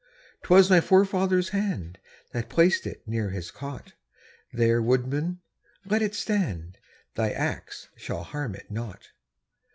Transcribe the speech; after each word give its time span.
'Twas 0.41 0.67
my 0.67 0.81
forefather's 0.81 1.49
hand 1.49 1.99
That 2.31 2.49
placed 2.49 2.87
it 2.87 3.07
near 3.07 3.29
his 3.29 3.51
cot; 3.51 3.93
There, 4.51 4.81
woodman, 4.81 5.41
let 5.85 6.01
it 6.01 6.15
stand, 6.15 6.79
Thy 7.13 7.29
axe 7.29 7.87
shall 7.97 8.23
harm 8.23 8.55
it 8.55 8.71
not. 8.71 9.09